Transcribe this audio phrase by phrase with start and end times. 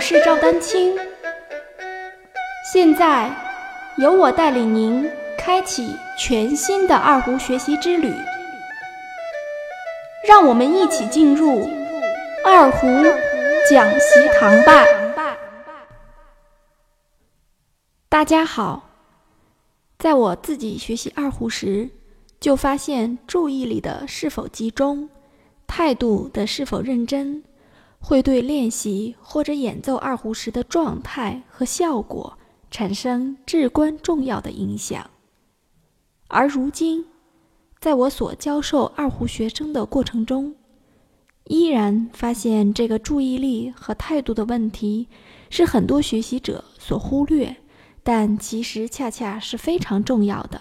[0.00, 0.96] 我是赵丹青，
[2.72, 3.30] 现在
[3.98, 8.10] 由我带领您开启全新的二胡学习之旅，
[10.26, 11.68] 让我们一起进入
[12.46, 12.86] 二胡
[13.68, 14.86] 讲习堂吧。
[18.08, 18.88] 大家好，
[19.98, 21.90] 在我自己学习二胡时，
[22.40, 25.10] 就发现注意力的是否集中，
[25.66, 27.44] 态度的是否认真。
[28.02, 32.38] 会对练习或者演奏二胡时的状态和效果
[32.70, 35.10] 产生至关重要的影响。
[36.26, 37.04] 而如今，
[37.78, 40.56] 在我所教授二胡学生的过程中，
[41.44, 45.06] 依然发现这个注意力和态度的问题
[45.50, 47.54] 是很多学习者所忽略，
[48.02, 50.60] 但其实恰恰是非常重要的。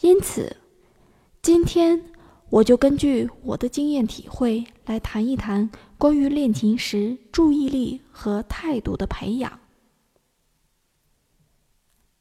[0.00, 0.56] 因此，
[1.40, 2.02] 今天。
[2.48, 9.58] 我就根据我的经验体会来谈一谈关于练琴时注意力和态度的培养。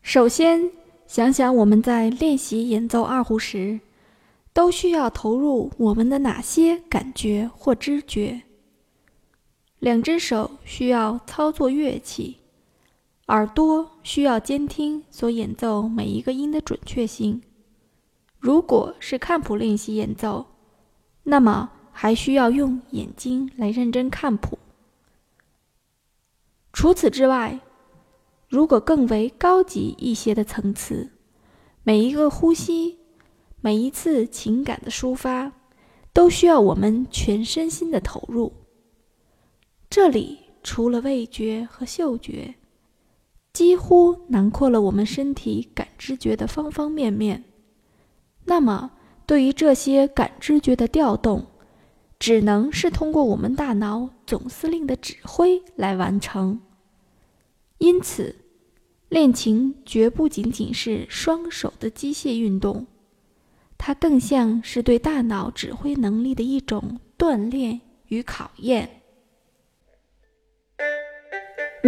[0.00, 0.70] 首先，
[1.06, 3.80] 想想我们在练习演奏二胡时，
[4.52, 8.42] 都需要投入我们的哪些感觉或知觉？
[9.80, 12.36] 两只手需要操作乐器，
[13.26, 17.42] 耳朵需要监听所演奏每一个音的准确性。
[18.38, 20.46] 如果是看谱练习演奏，
[21.24, 24.58] 那么还需要用眼睛来认真看谱。
[26.72, 27.60] 除此之外，
[28.48, 31.12] 如果更为高级一些的层次，
[31.84, 32.98] 每一个呼吸，
[33.60, 35.52] 每一次情感的抒发，
[36.12, 38.52] 都需要我们全身心的投入。
[39.88, 42.56] 这里除了味觉和嗅觉，
[43.52, 47.44] 几乎囊括了我们身体感知觉的方方面面。
[48.44, 48.90] 那么，
[49.26, 51.46] 对于这些感知觉的调动，
[52.26, 56.58] 只能是通过我们大脑总司令的指挥来完成。
[57.76, 58.36] 因此，
[59.10, 62.86] 练琴绝不仅仅是双手的机械运动，
[63.76, 69.02] 它更像是对大脑指挥能力的一种锻炼与考验。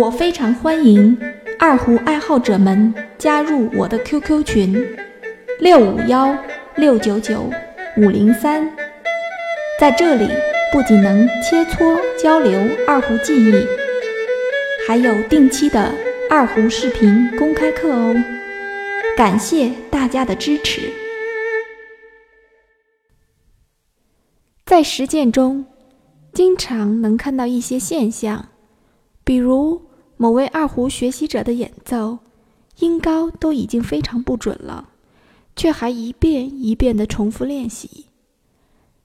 [0.00, 1.16] 我非常欢迎
[1.60, 4.96] 二胡爱好者们加入我的 QQ 群。
[5.60, 6.36] 六五幺
[6.74, 7.48] 六九九
[7.96, 8.68] 五零三，
[9.80, 10.28] 在这里
[10.72, 13.52] 不仅能切磋交流二胡技艺，
[14.86, 15.92] 还有定期的
[16.30, 18.14] 二胡视频公开课哦。
[19.16, 20.92] 感谢大家的支持。
[24.64, 25.66] 在实践中，
[26.32, 28.50] 经常能看到一些现象，
[29.24, 29.82] 比如
[30.16, 32.18] 某位二胡学习者的演奏，
[32.78, 34.90] 音高都已经非常不准了。
[35.56, 38.06] 却还一遍一遍地重复练习，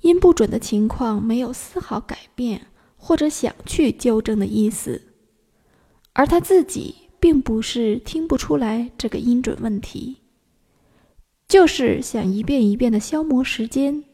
[0.00, 2.66] 音不准的情况没有丝毫改变
[2.96, 5.02] 或者想去纠正的意思，
[6.12, 10.18] 而他自己并不是听不出来这个音准问题，
[11.48, 14.04] 就是想一遍一遍地消磨时间，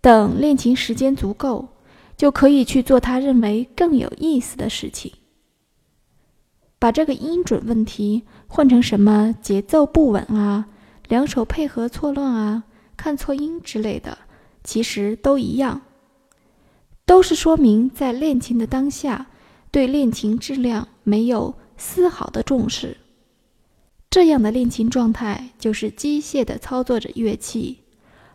[0.00, 1.68] 等练琴时间足够，
[2.16, 5.12] 就可以去做他认为更有意思的事情。
[6.78, 10.66] 把这个音准问题换成什么节奏不稳啊？
[11.08, 12.64] 两手配合错乱啊，
[12.96, 14.18] 看错音之类的，
[14.64, 15.82] 其实都一样，
[17.06, 19.26] 都是说明在练琴的当下，
[19.70, 22.96] 对练琴质量没有丝毫的重视。
[24.10, 27.80] 这样的练琴状态就是机械的操作着乐器，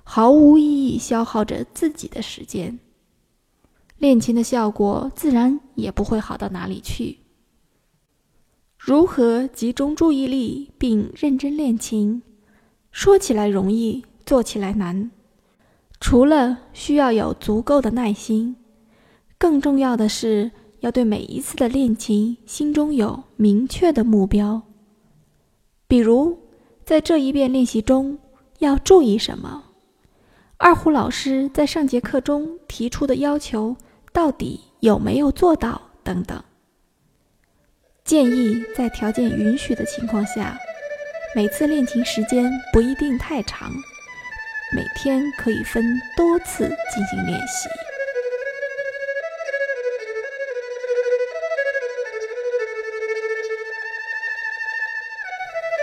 [0.03, 2.79] 毫无意义消耗着自己的时间，
[3.97, 7.19] 练琴的效果自然也不会好到哪里去。
[8.78, 12.22] 如何集中注意力并认真练琴？
[12.91, 15.11] 说起来容易，做起来难。
[16.09, 18.56] 除了需要有足够的耐心，
[19.38, 20.50] 更重要的是
[20.80, 24.64] 要对每一次的练琴心中有明确的目标。
[25.88, 26.36] 比如，
[26.84, 28.18] 在这一遍练习中
[28.58, 29.66] 要注意什么？
[30.58, 33.78] 二胡老师在上节课中提出的要求
[34.12, 35.79] 到底有没有做到？
[36.02, 36.44] 等等。
[38.03, 40.58] 建议在条件允许的情况下。
[41.35, 43.72] 每次练琴时间不一定太长，
[44.71, 47.67] 每天可以分多次进行练习。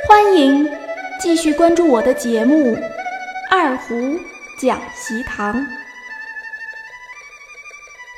[0.09, 0.71] 欢迎
[1.19, 2.77] 继续关注我的节目
[3.51, 4.17] 《二胡
[4.57, 5.61] 讲习堂》。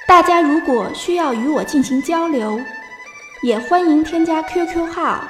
[0.06, 2.60] 大家如果需要与我进行交流，
[3.42, 5.26] 也欢迎添加 QQ 号。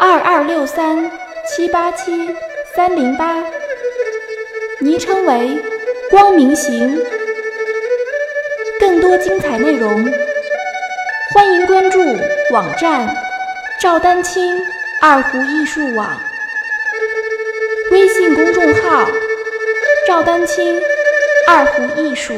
[0.00, 1.10] 二二六三
[1.46, 2.34] 七八七
[2.74, 3.42] 三零八，
[4.80, 5.58] 昵称为
[6.10, 7.00] 光明行。
[8.78, 10.04] 更多精彩内容，
[11.34, 11.98] 欢迎关注
[12.52, 13.08] 网站
[13.80, 14.62] 赵丹青
[15.00, 16.20] 二胡艺术网，
[17.90, 19.08] 微信公众号
[20.06, 20.78] 赵丹青
[21.48, 22.34] 二胡艺术。